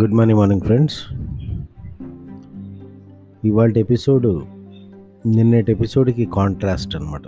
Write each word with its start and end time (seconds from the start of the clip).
Good 0.00 0.12
morning 0.12 0.38
morning 0.38 0.60
friends 0.60 0.96
ఇవాళ 3.44 3.72
episode 3.76 4.42
నిన్నటి 5.26 5.72
ఎపిసోడ్కి 5.72 6.24
కాంట్రాస్ట్ 6.24 6.96
అనమాట 6.96 7.22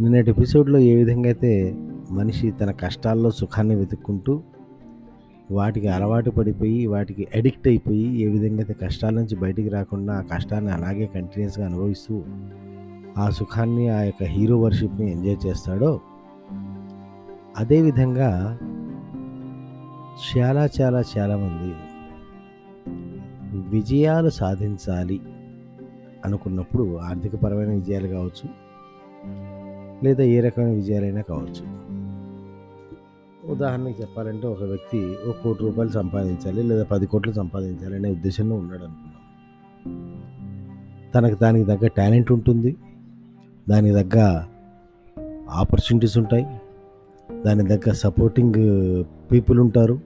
నిన్నటి 0.00 0.30
ఎపిసోడ్లో 0.30 0.78
ఏ 0.78 0.94
విధంగా 0.94 1.26
అయితే 1.26 1.76
మనిషి 2.10 2.50
తన 2.50 2.70
కష్టాల్లో 2.70 3.30
సుఖాన్ని 3.30 3.74
వెతుక్కుంటూ 3.74 4.42
వాటికి 5.50 5.88
అలవాటు 5.88 6.30
పడిపోయి 6.30 6.86
వాటికి 6.86 7.28
అడిక్ట్ 7.34 7.68
అయిపోయి 7.68 8.22
ఏ 8.22 8.28
విధంగా 8.28 8.58
అయితే 8.58 8.76
కష్టాల 8.82 9.14
నుంచి 9.14 9.36
బయటికి 9.36 9.68
రాకుండా 9.68 10.14
ఆ 10.14 10.20
కష్టాన్ని 10.20 10.72
అలాగే 10.72 11.10
కంటిన్యూస్గా 11.14 11.66
అనుభవిస్తూ 11.66 12.22
ఆ 13.18 13.30
సుఖాన్ని 13.30 13.88
ఆ 13.88 14.00
యొక్క 14.00 14.24
హీరో 14.24 14.60
వర్షిప్ని 14.60 15.12
ఎంజాయ్ 15.12 15.46
చేస్తాడో 15.46 16.00
అదేవిధంగా 17.58 18.58
చాలా 20.16 20.68
చాలా 20.80 21.02
చాలామంది 21.18 21.74
విజయాలు 23.68 24.28
సాధించాలి 24.28 25.20
అనుకున్నప్పుడు 26.24 26.96
ఆర్థికపరమైన 26.96 27.68
విజయాలు 27.68 28.08
కావచ్చు 28.08 28.48
లేదా 30.04 30.24
ఏ 30.24 30.40
రకమైన 30.40 30.74
విజయాలైనా 30.74 31.20
కావచ్చు. 31.20 31.64
ఉదాహరణకి 33.50 34.02
చెప్పాలంటే 34.02 34.46
ఒక 34.46 34.62
వ్యక్తి 34.62 35.16
ఒక 35.28 35.36
కోటి 35.36 35.62
రూపాయలు 35.62 35.90
సంపాదించాలి 35.90 36.62
లేదా 36.62 36.84
పది 36.84 37.06
కోట్లు 37.06 37.32
సంపాదించాలి 37.32 37.96
అనే 37.96 38.10
ఉద్దేశంలో 38.10 38.56
ఉన్నాడు 38.56 38.84
అనుకున్నాం 38.84 39.22
తనకు 41.14 41.34
దానికి 41.40 41.64
తగ్గ 41.64 41.86
టాలెంట్ 41.86 42.32
ఉంటుంది 42.32 42.76
దానికి 43.68 43.94
తగ్గ 43.94 44.44
ఆపర్చునిటీస్ 45.50 46.18
ఉంటాయి 46.18 46.46
దాని 47.46 47.64
దగ్గర 47.64 47.92
సపోర్టింగ్ 47.92 48.58
పీపుల్ 49.32 49.58
uh, 49.58 49.64
ఉంటారు. 49.64 49.96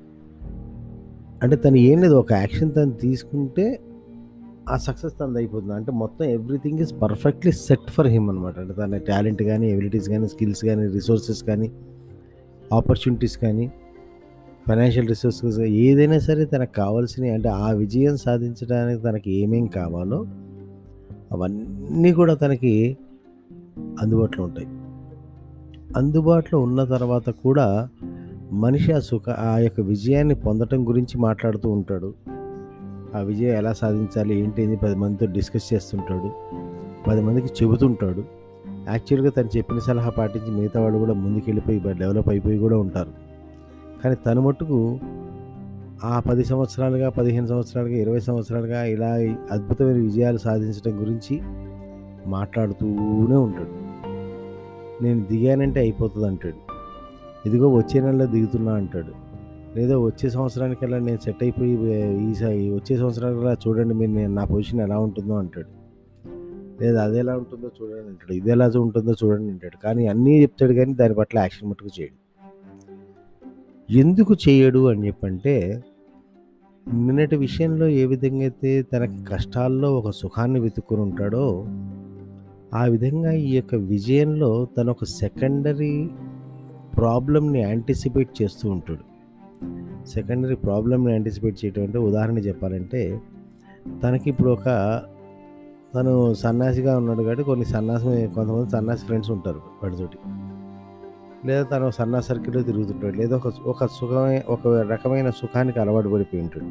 అంటే 1.42 1.56
తను 1.56 1.76
ఏం 1.76 1.98
లేదు 2.00 2.14
ఒక 2.14 2.32
యాక్షన్ 2.32 2.70
తను 2.74 2.90
తీసుకుంటే 2.90 3.66
ఆ 4.68 4.76
సక్సెస్ 4.76 5.14
తనది 5.20 5.38
అయిపోతుంది. 5.38 5.74
అంటే 5.74 5.92
మొత్తం 5.92 6.24
everything 6.24 6.80
is 6.80 6.92
perfectly 7.02 7.52
set 7.52 7.88
for 7.90 8.06
him 8.06 8.30
అనమాట 8.30 8.58
అంటే 8.58 8.74
తన 8.74 8.98
టాలెంట్ 9.08 9.42
కానీ 9.42 9.70
ఎబిలిటీస్ 9.70 10.08
కానీ 10.08 10.28
స్కిల్స్ 10.28 10.64
కానీ 10.64 10.86
రిసోర్సెస్ 10.86 11.42
కానీ 11.42 11.68
ఆపర్చునిటీస్ 12.72 13.36
కానీ 13.38 13.66
ఫైనాన్షియల్ 14.68 15.08
రిసోర్సెస్ 15.08 15.60
ఏదైనా 15.60 16.18
సరే 16.18 16.44
తనకు 16.44 16.74
కావాల్సినవి 16.76 17.30
అంటే 17.30 17.48
ఆ 17.48 17.70
విజయం 17.72 18.16
సాధించడానికి 18.16 19.02
తనకి 19.02 19.30
ఏమేం 19.32 19.66
కావాలో 19.66 20.20
అవన్నీ 21.32 22.12
కూడా 22.12 22.34
తనకి 22.34 22.74
అందుబాటులో 24.00 24.42
ఉంటాయి. 24.44 24.68
అందుబాటులో 25.96 26.60
ఉన్న 26.60 26.84
తర్వాత 26.84 27.30
కూడా 27.30 27.88
మనిషి 28.52 28.92
ఆ 28.92 28.98
సుఖ 28.98 29.30
ఆ 29.30 29.58
యొక్క 29.58 29.80
విజయాన్ని 29.80 30.34
పొందటం 30.34 30.88
గురించి 30.88 31.20
మాట్లాడుతూ 31.20 31.70
ఉంటాడు. 31.70 32.14
ఆ 33.14 33.18
విజయం 33.18 33.54
ఎలా 33.54 33.72
సాధించాలి 33.72 34.40
ఏంటి 34.40 34.64
అని 34.64 34.76
పది 34.76 34.94
మందితో 34.94 35.26
డిస్కస్ 35.26 35.74
చేస్తుంటాడు. 35.74 36.30
పది 37.08 37.20
మందికి 37.20 37.46
చెబుతుంటాడు. 37.46 38.24
యాక్చువల్గా 38.88 39.30
తను 39.30 39.48
చెప్పిన 39.56 39.78
సలహా 39.78 40.10
పాటించి 40.10 40.50
మిగతా 40.50 40.80
వాళ్ళు 40.80 40.98
కూడా 40.98 41.12
ముందుకెళ్ళిపోయి 41.12 41.82
డెవలప్ 41.98 42.28
అయిపోయి 42.28 42.58
కూడా 42.58 42.76
ఉంటారు. 42.76 43.10
కానీ 44.04 44.16
తను 44.26 44.40
మట్టుకు 44.40 44.98
ఆ 46.04 46.20
పది 46.20 46.44
సంవత్సరాలుగా 46.44 47.08
పదిహేను 47.08 47.46
సంవత్సరాలుగా 47.46 47.94
ఇరవై 47.94 48.20
సంవత్సరాలుగా 48.20 48.84
ఇలా 48.84 49.06
అద్భుతమైన 49.52 49.96
విజయాలు 49.96 50.38
సాధించడం 50.38 51.00
గురించి 51.00 51.40
మాట్లాడుతూనే 52.26 53.36
ఉంటాడు. 53.36 53.79
నేను 55.02 55.24
దిగానంటే 55.24 55.80
అయిపోతుంది 55.80 56.26
అంటాడు 56.26 56.60
ఇదిగో 57.48 57.74
వచ్చే 57.74 58.00
నెలలో 58.00 58.26
దిగుతున్నా 58.26 58.72
అంటాడు. 58.74 59.12
లేదా 59.78 59.98
వచ్చే 59.98 60.30
సంవత్సరానికల్లా 60.30 60.98
నేను 60.98 61.16
సెట్ 61.16 61.42
అయిపోయి 61.42 61.72
ఈసారి 62.30 62.70
వచ్చే 62.70 62.96
సంవత్సరానికల్లా 62.96 63.56
చూడండి 63.68 63.94
మీరు 63.94 64.10
నేను 64.10 64.34
నా 64.34 64.44
పొజిషన్ 64.44 64.80
ఎలా 64.80 64.98
ఉంటుందో 64.98 65.34
అంటాడు. 65.34 65.68
లేదా 66.82 67.04
అది 67.04 67.18
ఎలా 67.18 67.36
ఉంటుందో 67.36 67.70
చూడండి 67.82 68.08
అంటాడు. 68.08 68.32
ఇది 68.32 68.50
ఎలా 68.50 68.70
ఉంటుందో 68.76 69.14
చూడండి 69.24 69.52
అంటాడు. 69.52 69.76
కానీ 69.82 70.06
అన్నీ 70.06 70.42
చెప్తాడు 70.42 70.72
కానీ 70.72 70.94
దాని 70.94 71.14
పట్ల 71.14 71.38
యాక్షన్ 71.38 71.68
మట్టుకు 71.68 72.00
చేయడు. 72.00 72.16
ఎందుకు 73.92 74.36
చేయడు 74.48 74.88
అని 74.88 75.06
చెప్పంటే 75.06 75.82
నిన్నటి 76.88 77.36
విషయంలో 77.36 77.88
ఏ 77.88 78.06
విధంగా 78.06 78.40
అయితే 78.40 78.82
తనకి 78.82 79.24
కష్టాల్లో 79.24 79.98
ఒక 79.98 80.10
సుఖాన్ని 80.10 80.60
వెతుక్కుని 80.60 81.02
ఉంటాడో 81.02 81.66
ఆ 82.74 82.84
విధంగా 82.84 83.32
ఈ 83.32 83.56
యొక్క 83.56 83.74
విజయంలో 83.74 84.68
తన 84.78 84.90
ఒక 84.90 85.04
సెకండరీ 85.04 86.10
ప్రాబ్లమ్ని 86.96 87.60
యాంటిసిపేట్ 87.60 88.42
చేస్తూ 88.42 88.70
ఉంటాడు. 88.70 89.04
సెకండరీ 90.08 90.54
ప్రాబ్లమ్ని 90.54 91.12
యాంటిసిపేట్ 91.12 91.64
చేయటం 91.64 91.82
అంటే 91.82 91.98
ఉదాహరణ 91.98 92.38
చెప్పాలంటే 92.38 93.20
తనకి 94.02 94.30
ఇప్పుడు 94.30 94.50
ఒక 94.50 94.64
తను 95.94 96.34
సన్యాసిగా 96.34 96.98
ఉన్నాడు 96.98 97.22
కాబట్టి 97.22 97.44
కొన్ని 97.44 97.64
సన్యాసి 97.64 98.28
కొంతమంది 98.34 98.70
సన్యాసి 98.70 99.04
ఫ్రెండ్స్ 99.04 99.30
ఉంటారు 99.30 99.60
వాటితోటి 99.82 100.18
లేదా 101.44 101.62
తను 101.62 101.90
సన్నాసి 101.90 102.28
సర్కిల్లో 102.28 102.62
తిరుగుతుంటాడు. 102.62 103.16
లేదా 103.16 103.36
ఒక 103.36 103.46
ఒక 103.66 103.86
సుఖమైన 103.86 104.42
ఒక 104.48 104.68
రకమైన 104.68 105.30
సుఖానికి 105.30 105.80
అలవాటు 105.80 106.08
పడిపోయి 106.08 106.42
ఉంటాడు. 106.42 106.66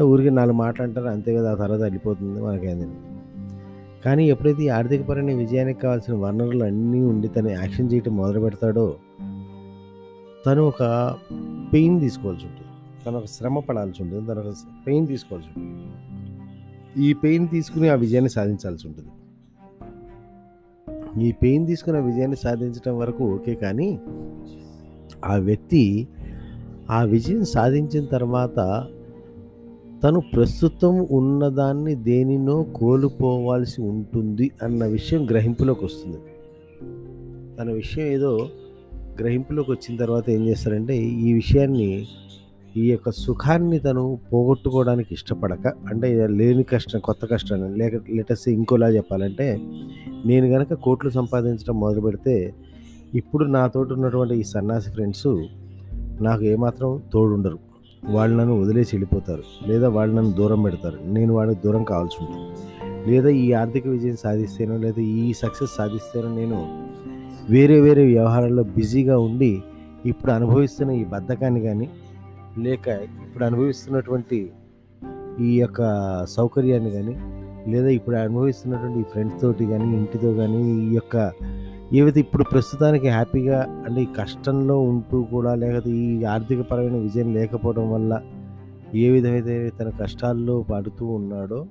ఊరికి 0.00 0.30
నాలుగు 0.30 0.56
మాట్లాంటారు 0.56 1.06
అంతే 1.06 1.34
కదా 1.36 1.52
ఆ 1.52 1.54
తర్వాత 1.54 1.80
వెళ్ళిపోతుంది 1.80 2.42
మనకేంది? 2.42 2.86
కానీ 4.04 4.28
ఎప్పుడైతే 4.28 4.62
ఈ 4.62 4.68
ఆర్థికపరమైన 4.68 5.36
విజయానికి 5.36 5.80
కావాల్సిన 5.80 6.14
వనరులు 6.14 6.64
అన్నీ 6.64 7.00
ఉండి 7.02 7.28
తను 7.28 7.48
యాక్షన్ 7.48 7.92
చేయటం 7.92 8.16
మొదలు 8.16 8.40
పెడతాడో 8.40 8.96
తను 10.46 10.62
ఒక 10.62 10.82
పెయిన్ 11.72 12.00
తీసుకోవాల్సి 12.00 12.46
ఉంటుంది. 12.46 12.70
తను 13.06 13.16
ఒక 13.16 13.24
శ్రమ 13.24 13.58
పడాల్సి 13.58 14.02
ఉంటుంది. 14.02 14.26
తను 14.26 14.40
ఒక 14.40 14.54
పెయిన్ 14.86 15.06
తీసుకోవాల్సి 15.06 15.48
ఉంటుంది. 15.56 15.92
ఈ 17.06 17.12
పెయిన్ 17.12 17.48
తీసుకుని 17.48 17.88
ఆ 17.88 17.94
విజయాన్ని 17.94 18.30
సాధించాల్సి 18.30 18.88
ఉంటుంది. 18.88 19.08
ఈ 21.26 21.32
పెయిన్ 21.32 21.66
తీసుకుని 21.66 21.96
ఆ 21.96 22.00
విజయాన్ని 22.00 22.36
సాధించడం 22.36 22.98
వరకు 22.98 23.24
ఓకే 23.24 23.54
కానీ 23.54 23.98
ఆ 25.24 25.36
వ్యక్తి 25.36 26.08
ఆ 26.90 27.02
విజయం 27.02 27.44
సాధించిన 27.44 28.04
తర్వాత 28.04 28.86
తను 30.06 30.20
ప్రస్తుతం 30.20 31.06
ఉన్నదాన్ని 31.10 31.94
దేనినో 31.94 32.62
కోల్పోవాల్సి 32.62 33.82
ఉంటుంది 33.82 34.50
అన్న 34.62 34.84
విషయం 34.84 35.26
గ్రహింపులోకి 35.30 35.84
వస్తుంది. 35.84 36.16
తన 37.56 37.70
విషయం 37.70 38.06
ఏదో 38.06 38.48
గ్రహింపులోకి 39.20 39.70
వచ్చిన 39.70 39.96
తర్వాత 39.98 40.30
ఏం 40.30 40.46
చేస్తారంటే 40.48 40.96
ఈ 40.96 41.32
విషయాన్ని 41.32 42.06
ఈ 42.76 42.90
యొక్క 42.90 43.10
సుఖాన్ని 43.10 43.78
తను 43.78 44.18
పోగొట్టుకోవడానికి 44.32 45.14
ఇష్టపడక 45.14 45.72
అంటే 45.88 46.26
లేని 46.26 46.62
కష్టం 46.62 46.98
కొత్త 46.98 47.26
కష్టాన్ని 47.26 47.78
లేక 47.78 47.94
లెటస్ 47.94 48.48
ఇంకోలా 48.48 48.88
చెప్పాలంటే 48.88 49.60
నేను 50.26 50.48
కనుక 50.48 50.74
కోట్లు 50.74 51.10
సంపాదించడం 51.10 51.80
మొదలు 51.80 52.00
పెడితే 52.00 52.54
ఇప్పుడు 53.14 53.44
నాతోటి 53.44 53.92
ఉన్నటువంటి 53.92 54.34
ఈ 54.34 54.42
సన్నాసి 54.42 54.90
ఫ్రెండ్స్ 54.90 55.46
నాకు 56.20 56.44
ఏమాత్రం 56.44 57.02
తోడుండరు. 57.12 57.65
వాళ్ళు 58.08 58.36
నన్ను 58.36 58.60
వదిలేసి 58.60 58.96
వెళ్ళిపోతారు 58.96 59.42
లేదా 59.66 59.88
వాళ్ళు 59.88 60.16
నన్ను 60.16 60.32
దూరం 60.32 60.62
పెడతారు. 60.62 60.98
నేను 61.04 61.34
వాళ్ళకి 61.34 61.60
దూరం 61.64 61.84
కావాల్సి 61.84 62.24
ఉంటుంది. 62.24 62.46
లేదా 63.10 63.28
ఈ 63.28 63.52
ఆర్థిక 63.52 63.86
విజయం 63.86 64.16
సాధిస్తేనో 64.16 64.76
లేదా 64.76 65.00
ఈ 65.00 65.32
సక్సెస్ 65.32 65.76
సాధిస్తేనో 65.76 66.28
నేను 66.34 66.86
వేరే 67.50 67.80
వేరే 67.80 68.04
వ్యవహారాల్లో 68.04 68.62
బిజీగా 68.62 69.18
ఉండి 69.18 69.62
ఇప్పుడు 70.06 70.32
అనుభవిస్తున్న 70.32 70.92
ఈ 70.92 71.04
బద్ధకాన్ని 71.04 71.60
కానీ 71.60 71.88
లేక 72.58 72.88
ఇప్పుడు 73.26 73.44
అనుభవిస్తున్నటువంటి 73.44 74.50
ఈ 75.40 75.60
యొక్క 75.60 75.80
సౌకర్యాన్ని 76.24 76.90
కానీ 76.90 77.16
లేదా 77.72 77.88
ఇప్పుడు 77.88 78.16
అనుభవిస్తున్నటువంటి 78.16 79.00
ఈ 79.00 79.02
ఫ్రెండ్స్ 79.02 79.42
తోటి 79.42 79.66
కానీ 79.66 79.96
ఇంటితో 79.96 80.34
కానీ 80.34 80.90
ఈ 80.90 80.94
యొక్క 80.94 81.32
ఏవైతే 81.92 82.20
ఇప్పుడు 82.20 82.44
ప్రస్తుతానికి 82.44 83.08
హ్యాపీగా 83.08 83.84
అంటే 83.86 84.02
ఈ 84.02 84.06
కష్టంలో 84.16 84.80
ఉంటూ 84.80 85.22
కూడా 85.22 85.54
లేకపోతే 85.54 85.90
ఈ 85.90 86.24
ఆర్థికపరమైన 86.24 86.96
విజయం 86.96 87.34
లేకపోవడం 87.34 87.92
వల్ల 87.92 88.20
ఏ 88.94 89.10
విధమైతే 89.10 89.70
తన 89.70 89.88
కష్టాల్లో 89.88 90.62
పడుతూ 90.62 91.06
ఉన్నాడో 91.06 91.66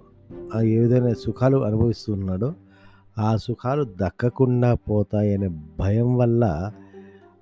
ఆ 0.56 0.62
ఏ 0.62 0.80
విధమైన 0.80 1.14
సుఖాలు 1.14 1.58
అనుభవిస్తూ 1.58 2.14
ఉన్నాడో 2.14 2.54
ఆ 3.20 3.36
సుఖాలు 3.36 3.84
దక్కకుండా 3.84 4.74
పోతాయనే 4.74 5.48
భయం 5.80 6.18
వల్ల 6.18 6.72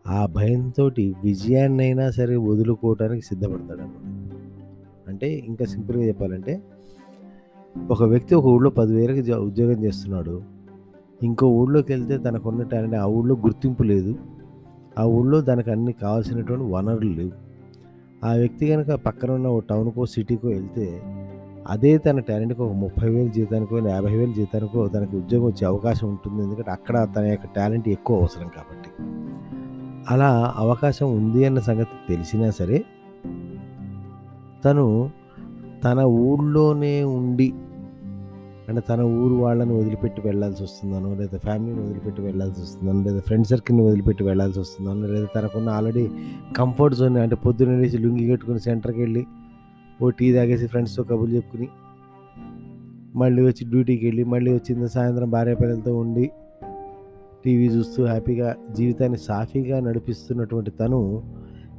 ఆ 0.08 0.26
భయంతో 0.26 0.92
విజయాన్నైనా 1.24 2.10
సరే 2.10 2.36
వదులుకోవడానికి 2.36 3.26
సిద్ధపడతాడు 3.26 3.82
అనమాట 3.82 5.10
అంటే 5.10 5.30
ఇంకా 5.30 5.66
సింపుల్గా 5.66 6.04
చెప్పాలంటే 6.04 6.62
ఒక 7.92 8.04
వ్యక్తి 8.04 8.36
ఒక 8.36 8.46
ఊళ్ళో 8.46 8.70
పదివేలకు 8.70 9.42
ఉద్యోగం 9.42 9.84
చేస్తున్నాడు. 9.84 10.42
ఇంకో 11.24 11.48
ఊళ్ళోకి 11.48 11.94
వెళ్తే 11.94 12.18
తనకున్న 12.18 12.64
టాలెంట్ 12.64 12.96
ఆ 12.96 13.06
ఊళ్ళో 13.06 13.36
గుర్తింపు 13.36 13.84
లేదు. 13.84 14.16
ఆ 15.00 15.04
ఊళ్ళో 15.04 15.42
దానికి 15.42 15.72
అన్ని 15.72 15.94
కావాల్సినటువంటి 15.94 16.66
వనరులు 16.74 17.10
లేవు. 17.10 17.32
ఆ 18.26 18.34
వ్యక్తి 18.34 18.68
కనుక 18.68 18.88
పక్కన 18.88 19.32
ఉన్న 19.32 19.48
ఓ 19.48 19.60
టౌన్కో 19.60 20.06
సిటీకో 20.06 20.48
వెళ్తే 20.48 21.02
అదే 21.68 21.98
తన 21.98 22.20
టాలెంట్కి 22.20 22.62
ఒక 22.62 22.72
ముప్పై 22.72 23.10
వేలు 23.10 23.30
జీతానికో 23.30 23.88
యాభై 23.88 24.18
వేలు 24.18 24.34
జీతానికో 24.34 24.88
తనకు 24.88 25.18
ఉద్యోగం 25.18 25.46
వచ్చే 25.46 25.68
అవకాశం 25.68 26.10
ఉంటుంది. 26.10 26.44
ఎందుకంటే 26.44 26.72
అక్కడ 26.72 27.08
తన 27.16 27.24
యొక్క 27.24 27.46
టాలెంట్ 27.56 27.90
ఎక్కువ 27.90 28.20
అవసరం 28.20 28.48
కాబట్టి. 28.48 28.90
అలా 30.10 30.54
అవకాశం 30.58 31.16
ఉంది 31.16 31.46
అన్న 31.46 31.60
సంగతి 31.60 31.98
తెలిసినా 32.10 32.50
సరే 32.50 32.84
తను 34.66 35.12
తన 35.84 36.00
ఊళ్ళోనే 36.00 37.04
ఉండి 37.04 37.54
అంటే 38.70 38.82
తన 38.90 39.02
ఊరు 39.02 39.36
వాళ్ళని 39.36 39.74
వదిలిపెట్టి 39.74 40.22
వెళ్ళాల్సి 40.22 40.64
వస్తుందనో 40.64 41.10
లేదా 41.14 41.38
ఫ్యామిలీని 41.38 41.82
వదిలిపెట్టి 41.82 42.22
వెళ్ళాల్సి 42.22 42.62
వస్తుందనో 42.62 43.02
లేదా 43.02 43.20
ఫ్రెండ్ 43.20 43.48
సర్కిల్ని 43.48 43.84
వదిలిపెట్టి 43.84 44.24
వెళ్ళాల్సి 44.24 44.60
వస్తుందనో 44.60 45.08
లేదా 45.08 45.28
తనకున్న 45.36 45.70
ఆల్రెడీ 45.70 46.04
కంఫర్ట్ 46.58 46.96
జోన్ 46.96 47.18
అంటే 47.18 47.36
పొద్దున్న 47.36 47.76
లేచి 47.80 47.98
లుంగి 47.98 48.28
కట్టుకుని 48.32 48.60
సెంటర్కి 48.60 49.00
వెళ్ళి 49.00 49.24
ఓ 50.02 50.10
టీ 50.10 50.34
తాగేసి 50.34 50.68
ఫ్రెండ్స్తో 50.68 51.04
కబుర్లు 51.04 51.36
చెప్పుకుని 51.36 51.68
మళ్ళీ 53.16 53.42
వచ్చి 53.44 53.64
డ్యూటీకి 53.66 54.06
వెళ్ళి 54.06 54.24
మళ్ళీ 54.26 54.52
వచ్చింది 54.54 54.88
సాయంత్రం 54.90 55.30
భార్య 55.32 55.56
పిల్లలతో 55.56 55.92
ఉండి 55.98 56.26
టీవీ 57.46 57.68
చూస్తూ 57.68 58.02
హ్యాపీగా 58.06 58.50
జీవితాన్ని 58.72 59.18
సాఫీగా 59.18 59.80
నడిపిస్తున్నటువంటి 59.80 60.72
తను 60.72 61.00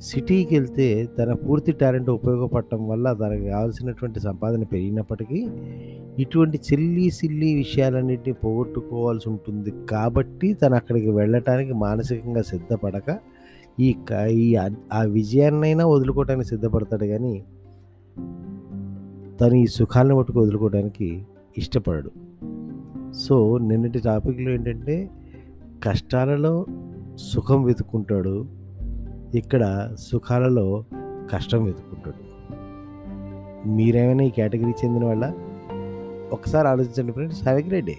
సిటీకి 0.00 0.58
వెళ్తే 0.58 1.08
తన 1.18 1.32
పూర్తి 1.32 1.72
టాలెంట్ 1.72 2.10
ఉపయోగపడటం 2.10 2.88
వల్ల 2.88 3.12
తనకు 3.12 3.44
కావాల్సినటువంటి 3.44 4.20
సంపాదన 4.20 4.62
పెరిగినప్పటికీ 4.62 5.48
ఇటువంటి 6.18 6.60
చిల్లి 6.72 7.10
సిల్లి 7.10 7.54
విషయాలన్నింటినీ 7.54 8.32
పోగొట్టుకోవాల్సి 8.32 9.28
ఉంటుంది. 9.28 9.72
కాబట్టి 9.90 10.54
తను 10.54 10.74
అక్కడికి 10.74 11.10
వెళ్ళటానికి 11.10 11.72
మానసికంగా 11.72 12.42
సిద్ధపడక 12.42 13.18
ఈ 13.80 13.94
ఈ 14.30 14.54
ఆ- 14.54 14.68
ఆ 14.92 15.02
విజయాన్నైనా 15.02 15.86
వదులుకోవడానికి 15.86 16.48
సిద్ధపడతాడు 16.48 17.04
కానీ 17.04 17.44
తను 19.40 19.54
ఈ 19.54 19.66
సుఖాలను 19.66 20.18
మట్టుకు 20.18 20.40
వదులుకోవడానికి 20.40 21.22
ఇష్టపడడు. 21.58 22.10
సో 23.12 23.58
నిన్నటి 23.58 23.98
టాపిక్లో 23.98 24.50
ఏంటంటే 24.50 25.10
కష్టాలలో 25.84 26.66
సుఖం 27.16 27.64
వెతుక్కుంటాడు. 27.64 28.63
ఇక్కడ 29.34 29.90
సుఖాలలో 29.98 30.84
కష్టం 31.30 31.64
వెతుక్కుంటాడు. 31.64 32.34
మీరేమైనా 33.68 34.24
ఈ 34.24 34.30
కేటగిరీ 34.30 34.70
చెందిన 34.70 35.04
వాళ్ళ 35.04 35.32
ఒకసారి 36.32 36.68
ఆలోచించండి 36.68 37.12
friends. 37.12 37.42
Have 37.42 37.60
a 37.60 37.62
great 37.62 37.86
day. 37.86 37.96